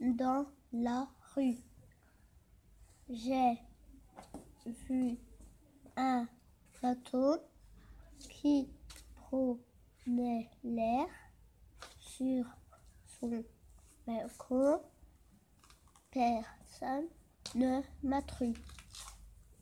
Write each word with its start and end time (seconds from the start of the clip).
dans 0.00 0.46
la 0.72 1.06
rue. 1.34 1.56
J'ai 3.08 3.58
vu 4.88 5.16
un 5.96 6.26
bateau 6.82 7.36
qui 8.18 8.68
prenait 9.14 10.50
l'air 10.64 11.06
sur 12.00 12.44
son 13.06 13.44
balcon. 14.06 14.80
Personne 16.10 17.06
ne 17.54 17.82
m'a 18.02 18.20
tru. 18.22 18.52